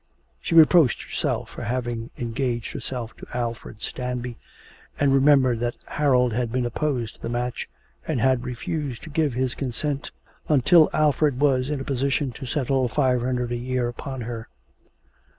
[0.39, 4.39] She reproached herself for having engaged herself to Alfred Stanby,
[4.99, 7.69] and remembered that Harold had been opposed to the match,
[8.07, 10.09] and had refused to give his consent
[10.49, 14.47] until Alfred was in a position to settle five hundred a year upon her.